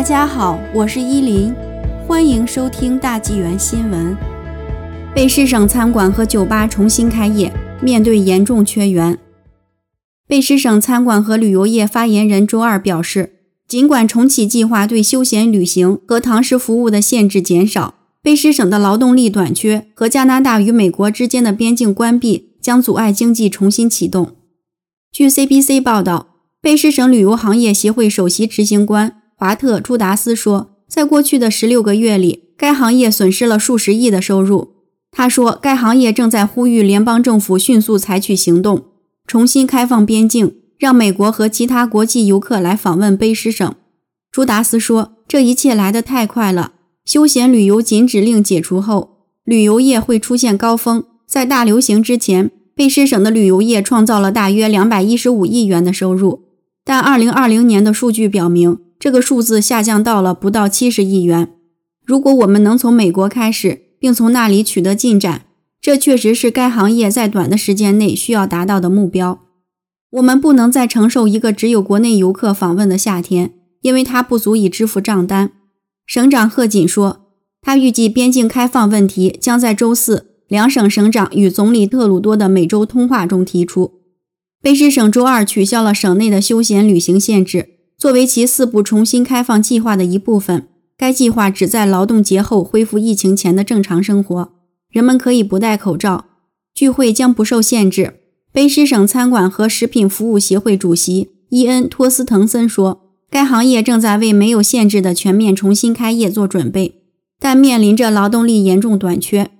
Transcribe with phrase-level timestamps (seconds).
[0.00, 1.54] 大家好，我是依林，
[2.08, 4.16] 欢迎收听大纪元新闻。
[5.14, 9.18] 贝诗省餐馆和酒吧重新开业，面对严重缺员。
[10.26, 13.34] 贝诗省餐馆和旅游业发言人周二表示，
[13.68, 24.34] 尽管重启计划对休闲旅行和堂食服务的限制减少，贝诗省的劳动力短缺和加拿大与美国之间的边境关闭将阻碍经济重新启动。
[25.12, 26.28] 据 CBC 报道，
[26.62, 29.19] 贝诗省旅游行业协会首席执行官。
[29.40, 34.74] 华特·朱达斯说，在过去的十六个月里，该行业损失了数十亿的收入。
[35.10, 38.84] 他说，该行业正在呼吁联邦政府迅速采取行动，
[39.26, 43.74] 重新开放边境，让美国和其他国际游客来访问卑诗省。
[44.30, 46.72] 朱达斯说，这一切来得太快了。
[47.06, 51.04] 休闲旅游禁止令解除后，旅游业会出现高峰。
[51.26, 56.42] 在大流行之前，卑诗省的旅游业创造了大约两百一十五亿元的收入，
[56.84, 58.76] 但二零二零年的数据表明。
[59.00, 61.54] 这个数字下降到了不到七十亿元。
[62.04, 65.46] 如果我们能从美国开始，并从那里取得进展，
[65.80, 69.40] 这确实是该行业在短的时间内需要达到的目标。
[70.10, 75.52] 我们不能再承受一个只有国内游客访问的夏天，因为它不足以支付账单。
[76.04, 77.22] 省长贺锦说，
[77.62, 84.00] 他预计边境开放问题将在周四两省省长与总理特鲁多的每周通话中提出。
[84.62, 87.79] 卑诗省周二取消了省内的休闲旅行限制。
[88.00, 94.52] 作为其四步重新开放计划的一部分，该计划旨在劳动节后恢复疫情前的正常生活。
[94.90, 96.24] 人们可以不戴口罩，
[96.74, 98.14] 聚会将不受限制。
[98.54, 107.02] 卑诗省餐馆和食品服务协会主席伊恩·托斯滕森说：“该行业正在为没有限制的全面重新开业做准备，
[107.38, 109.50] 但面临着劳动力严重短缺。”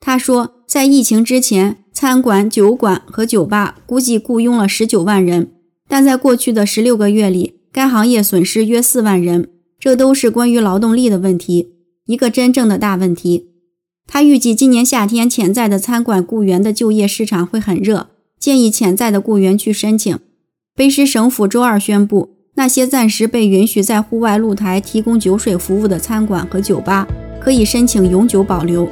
[0.00, 5.52] 他说：“在疫情之前，餐馆、酒馆和酒吧估计雇佣了十九万人，
[5.86, 11.72] 但在过去的十六个月里。”该行业损失约四万人，这都是关于劳动力的问题，
[12.04, 13.48] 一个真正的大问题。
[14.06, 20.18] 他预计今年夏天潜在的餐馆雇员的就业市场会很热，建议潜在的雇员去申请。
[20.76, 27.08] 卑诗省府周二宣布，那些暂时被允许在户外露台提供酒水服务的餐馆和酒吧
[27.40, 28.86] 可以申请永久保留。